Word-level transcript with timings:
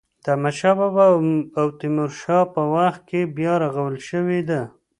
د 0.23 0.25
احمد 0.33 0.55
شا 0.59 0.71
بابا 0.79 1.05
او 1.59 1.67
تیمور 1.79 2.11
شاه 2.21 2.43
په 2.53 2.61
وخت 2.75 3.01
کې 3.09 3.31
بیا 3.37 3.53
رغول 3.63 3.95
شوې 4.09 4.39
ده. 4.49 4.61